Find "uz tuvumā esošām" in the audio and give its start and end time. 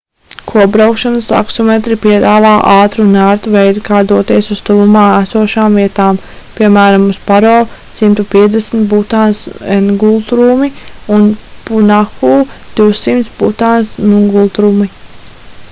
4.55-5.77